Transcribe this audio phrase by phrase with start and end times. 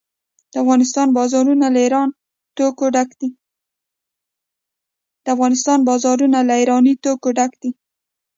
[0.51, 1.07] د افغانستان
[5.97, 7.69] بازارونه له ایراني توکو ډک دي.